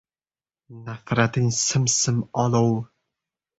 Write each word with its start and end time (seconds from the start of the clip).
Nafrating 0.87 1.53
sim-sim 1.59 2.25
olov. 2.47 2.69